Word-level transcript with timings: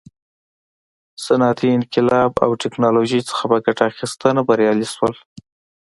صنعتي 1.25 1.67
انقلاب 1.77 2.31
او 2.45 2.51
ټکنالوژۍ 2.63 3.21
څخه 3.29 3.43
په 3.51 3.57
ګټه 3.65 3.83
اخیستنه 3.91 4.41
بریالي 4.47 4.87
شول. 4.93 5.13